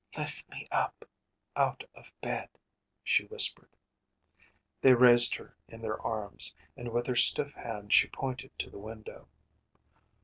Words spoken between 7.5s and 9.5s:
hand she pointed to the window.